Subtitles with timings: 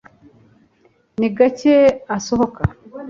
[1.19, 1.75] ni gake
[2.15, 2.63] asohoka